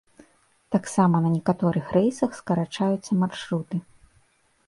[0.75, 3.77] Таксама на некаторых рэйсах скарачаюцца маршруты.